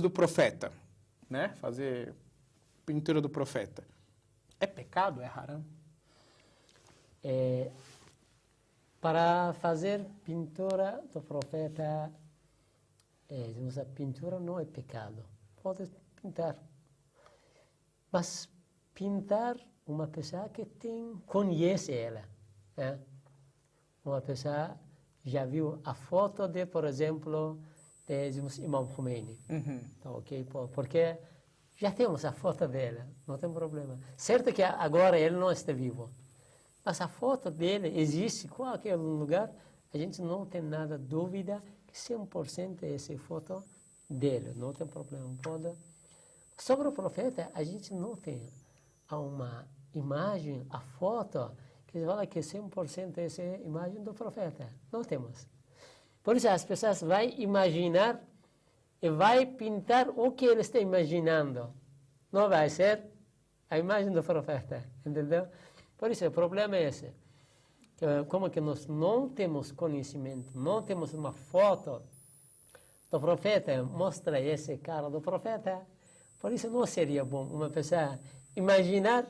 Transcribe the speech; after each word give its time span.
do 0.00 0.10
profeta, 0.10 0.72
né? 1.28 1.50
Fazer 1.56 2.14
pintura 2.84 3.20
do 3.20 3.28
profeta. 3.28 3.84
É 4.58 4.66
pecado? 4.66 5.22
É 5.22 5.26
haram? 5.26 5.64
É, 7.22 7.70
para 9.00 9.52
fazer 9.54 10.04
pintura 10.24 11.02
do 11.12 11.22
profeta, 11.22 12.12
é, 13.28 13.80
a 13.80 13.84
pintura 13.84 14.38
não 14.38 14.58
é 14.58 14.64
pecado. 14.64 15.24
Pode 15.62 15.90
pintar. 16.20 16.56
Mas 18.10 18.48
pintar 18.94 19.56
uma 19.86 20.06
pessoa 20.06 20.48
que 20.48 20.64
tem, 20.64 21.16
conhece 21.26 21.92
ela. 21.92 22.24
Né? 22.76 22.98
Uma 24.04 24.20
pessoa 24.20 24.78
já 25.24 25.44
viu 25.44 25.80
a 25.84 25.94
foto 25.94 26.48
de, 26.48 26.66
por 26.66 26.84
exemplo, 26.84 27.58
de 28.30 28.62
Imam 28.62 28.86
Khomeini. 28.88 29.38
Uhum. 29.48 29.80
Então? 29.98 30.22
Porque 30.74 31.16
já 31.78 31.90
temos 31.90 32.24
a 32.24 32.32
foto 32.32 32.66
dela, 32.66 33.06
não 33.26 33.38
tem 33.38 33.50
problema. 33.52 33.98
Certo 34.16 34.52
que 34.52 34.62
agora 34.62 35.18
ele 35.18 35.36
não 35.36 35.50
está 35.50 35.72
vivo, 35.72 36.10
mas 36.84 37.00
a 37.00 37.08
foto 37.08 37.50
dele 37.50 37.98
existe 37.98 38.46
em 38.46 38.50
qualquer 38.50 38.96
lugar, 38.96 39.50
a 39.92 39.96
gente 39.96 40.20
não 40.20 40.44
tem 40.44 40.60
nada 40.60 40.98
dúvida 40.98 41.62
que 41.86 41.94
100% 41.94 42.82
é 42.82 42.94
essa 42.94 43.16
foto 43.18 43.62
dele, 44.08 44.52
não 44.56 44.72
tem 44.72 44.86
problema. 44.86 45.34
Pode. 45.42 45.72
Sobre 46.58 46.88
o 46.88 46.92
profeta, 46.92 47.50
a 47.54 47.62
gente 47.62 47.94
não 47.94 48.14
tem 48.16 48.46
uma 49.10 49.66
imagem, 49.94 50.66
a 50.68 50.80
foto, 50.80 51.50
que 51.86 52.04
fala 52.04 52.26
que 52.26 52.40
100% 52.40 53.18
é 53.18 53.24
essa 53.24 53.42
imagem 53.42 54.02
do 54.02 54.12
profeta. 54.12 54.68
Não 54.92 55.02
temos. 55.02 55.46
Por 56.22 56.36
isso 56.36 56.48
as 56.48 56.64
pessoas 56.64 57.00
vão 57.00 57.22
imaginar 57.38 58.22
e 59.02 59.08
vai 59.08 59.46
pintar 59.46 60.08
o 60.10 60.32
que 60.32 60.44
ele 60.44 60.60
está 60.60 60.78
imaginando. 60.78 61.72
Não 62.30 62.48
vai 62.48 62.68
ser 62.68 63.02
a 63.68 63.78
imagem 63.78 64.12
do 64.12 64.22
profeta, 64.22 64.84
entendeu? 65.04 65.46
Por 65.96 66.10
isso, 66.10 66.26
o 66.26 66.30
problema 66.30 66.76
é 66.76 66.88
esse. 66.88 67.12
Como 68.28 68.50
que 68.50 68.60
nós 68.60 68.86
não 68.86 69.28
temos 69.28 69.72
conhecimento, 69.72 70.58
não 70.58 70.82
temos 70.82 71.12
uma 71.12 71.32
foto 71.32 72.02
do 73.10 73.20
profeta, 73.20 73.82
mostra 73.82 74.40
esse 74.40 74.78
cara 74.78 75.10
do 75.10 75.20
profeta. 75.20 75.86
Por 76.38 76.52
isso, 76.52 76.70
não 76.70 76.86
seria 76.86 77.24
bom 77.24 77.44
uma 77.44 77.68
pessoa 77.68 78.18
imaginar 78.56 79.26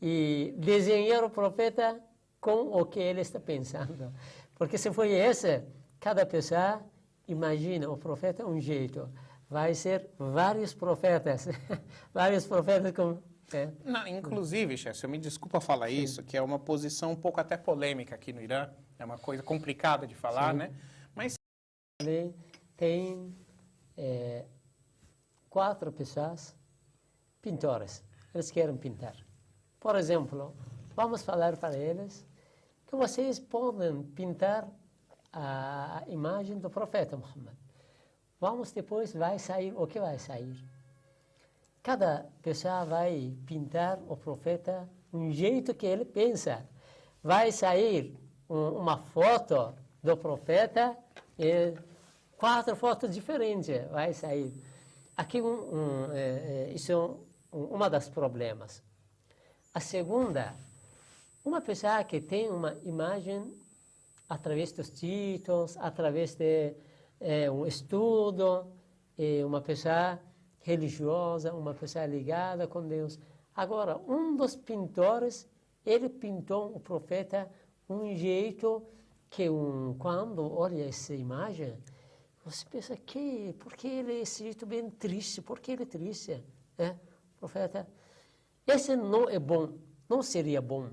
e 0.00 0.54
desenhar 0.58 1.24
o 1.24 1.30
profeta 1.30 2.00
com 2.40 2.78
o 2.78 2.86
que 2.86 3.00
ele 3.00 3.20
está 3.20 3.38
pensando. 3.38 4.12
Porque 4.54 4.78
se 4.78 4.90
foi 4.92 5.12
esse, 5.12 5.62
cada 6.00 6.24
pessoa 6.26 6.82
imagina 7.26 7.88
o 7.90 7.96
profeta 7.96 8.46
um 8.46 8.60
jeito. 8.60 9.08
Vai 9.48 9.74
ser 9.74 10.10
vários 10.18 10.74
profetas, 10.74 11.48
vários 12.12 12.46
profetas 12.46 12.92
com 12.92 13.18
é. 13.52 13.70
Não, 13.84 14.06
inclusive, 14.08 14.76
chefe, 14.76 15.04
eu 15.04 15.10
me 15.10 15.18
desculpa 15.18 15.60
falar 15.60 15.88
Sim. 15.88 16.02
isso, 16.02 16.22
que 16.22 16.36
é 16.36 16.42
uma 16.42 16.58
posição 16.58 17.12
um 17.12 17.16
pouco 17.16 17.40
até 17.40 17.56
polêmica 17.56 18.14
aqui 18.14 18.32
no 18.32 18.40
Irã, 18.40 18.68
é 18.98 19.04
uma 19.04 19.18
coisa 19.18 19.42
complicada 19.42 20.06
de 20.06 20.14
falar, 20.14 20.52
Sim. 20.52 20.58
né? 20.58 20.74
Mas 21.14 21.36
tem 22.76 23.32
é, 23.96 24.44
quatro 25.48 25.92
pessoas 25.92 26.56
pintores, 27.40 28.02
eles 28.34 28.50
querem 28.50 28.76
pintar. 28.76 29.16
Por 29.78 29.94
exemplo, 29.94 30.52
vamos 30.96 31.22
falar 31.22 31.56
para 31.56 31.76
eles 31.76 32.26
que 32.86 32.96
vocês 32.96 33.38
podem 33.38 34.02
pintar 34.02 34.68
a 35.32 36.02
imagem 36.08 36.58
do 36.58 36.70
profeta 36.70 37.16
Muhammad. 37.16 37.54
Vamos 38.40 38.72
depois, 38.72 39.12
vai 39.12 39.38
sair 39.38 39.72
o 39.76 39.86
que 39.86 39.98
vai 39.98 40.18
sair 40.18 40.56
Cada 41.86 42.26
pessoa 42.42 42.84
vai 42.84 43.32
pintar 43.46 44.00
o 44.08 44.16
profeta 44.16 44.88
um 45.12 45.30
jeito 45.30 45.72
que 45.72 45.86
ele 45.86 46.04
pensa. 46.04 46.68
Vai 47.22 47.52
sair 47.52 48.12
um, 48.50 48.70
uma 48.70 48.98
foto 48.98 49.72
do 50.02 50.16
profeta 50.16 50.96
e 51.38 51.74
quatro 52.36 52.74
fotos 52.74 53.14
diferentes 53.14 53.88
vai 53.88 54.12
sair. 54.12 54.52
Aqui 55.16 55.40
um, 55.40 55.46
um, 55.46 56.12
é, 56.12 56.18
é, 56.18 56.72
isso 56.74 56.90
é 56.90 56.96
um, 56.96 57.64
uma 57.66 57.88
das 57.88 58.08
problemas. 58.08 58.82
A 59.72 59.78
segunda, 59.78 60.56
uma 61.44 61.60
pessoa 61.60 62.02
que 62.02 62.20
tem 62.20 62.50
uma 62.50 62.74
imagem 62.82 63.54
através 64.28 64.72
dos 64.72 64.90
títulos, 64.90 65.76
através 65.78 66.34
de 66.34 66.74
é, 67.20 67.50
um 67.50 67.66
estudo, 67.66 68.66
uma 69.46 69.62
pessoa 69.62 70.20
religiosa, 70.60 71.54
uma 71.54 71.72
pessoa 71.72 72.04
ligada 72.06 72.66
com 72.66 72.86
Deus. 72.86 73.18
Agora, 73.54 73.96
um 74.06 74.36
dos 74.36 74.54
pintores, 74.56 75.48
ele 75.84 76.08
pintou 76.08 76.74
o 76.74 76.80
profeta 76.80 77.48
um 77.88 78.14
jeito 78.14 78.82
que 79.30 79.48
um, 79.48 79.94
quando 79.98 80.52
olha 80.52 80.88
essa 80.88 81.14
imagem, 81.14 81.76
você 82.44 82.64
pensa 82.68 82.96
que, 82.96 83.54
por 83.58 83.74
que 83.74 83.88
ele 83.88 84.12
é 84.12 84.20
esse 84.20 84.42
jeito 84.42 84.66
bem 84.66 84.90
triste? 84.90 85.40
Por 85.40 85.58
que 85.58 85.72
ele 85.72 85.84
é 85.84 85.86
triste? 85.86 86.44
É, 86.78 86.94
profeta, 87.38 87.88
esse 88.66 88.94
não 88.96 89.28
é 89.28 89.38
bom, 89.38 89.72
não 90.08 90.22
seria 90.22 90.60
bom 90.60 90.90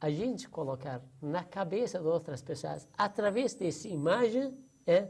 a 0.00 0.10
gente 0.10 0.48
colocar 0.48 1.02
na 1.20 1.42
cabeça 1.42 1.98
de 1.98 2.06
outras 2.06 2.40
pessoas, 2.40 2.86
através 2.96 3.54
dessa 3.54 3.88
imagem, 3.88 4.56
é, 4.86 5.08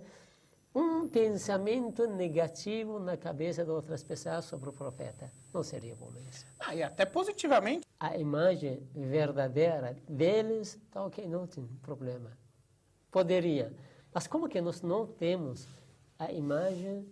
um 0.75 1.09
pensamento 1.09 2.06
negativo 2.06 2.98
na 2.98 3.16
cabeça 3.16 3.65
de 3.65 3.71
outras 3.71 4.03
pessoas 4.03 4.44
sobre 4.44 4.71
o 4.71 4.72
profeta. 4.72 5.31
Não 5.53 5.62
seria 5.62 5.94
bom 5.94 6.10
isso. 6.31 6.47
Ah, 6.59 6.75
e 6.75 6.82
até 6.82 7.04
positivamente. 7.04 7.87
A 8.00 8.16
imagem 8.16 8.87
verdadeira 8.94 9.97
deles, 10.09 10.78
tá 10.91 11.04
ok, 11.04 11.27
não 11.27 11.47
tem 11.47 11.66
problema. 11.82 12.31
Poderia. 13.10 13.72
Mas 14.12 14.27
como 14.27 14.48
que 14.48 14.60
nós 14.60 14.82
não 14.82 15.06
temos 15.06 15.66
a 16.19 16.32
imagem 16.32 17.06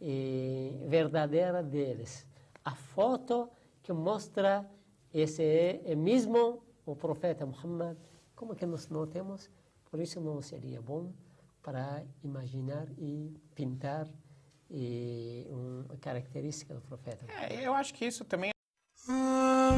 eh, 0.00 0.72
verdadeira 0.88 1.62
deles? 1.62 2.26
A 2.64 2.74
foto 2.74 3.50
que 3.82 3.92
mostra 3.92 4.68
esse 5.12 5.42
é 5.42 5.94
mesmo 5.94 6.62
o 6.84 6.96
profeta 6.96 7.46
Muhammad, 7.46 7.96
como 8.34 8.54
que 8.54 8.66
nós 8.66 8.88
não 8.88 9.06
temos, 9.06 9.50
por 9.90 10.00
isso 10.00 10.20
não 10.20 10.40
seria 10.40 10.80
bom 10.80 11.12
para 11.62 12.04
imaginar 12.22 12.86
e 12.98 13.34
pintar 13.54 14.06
e 14.70 15.46
eh, 15.48 15.52
uma 15.52 15.96
característica 15.98 16.72
do 16.74 16.80
profeta. 16.80 17.26
É, 17.28 17.66
eu 17.66 17.74
acho 17.74 17.92
que 17.92 18.04
isso 18.06 18.24
também. 18.24 18.52
Ah, 19.08 19.70